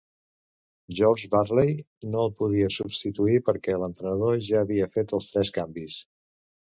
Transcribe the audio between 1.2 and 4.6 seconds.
Burley no el podia substituir perquè l'entrenador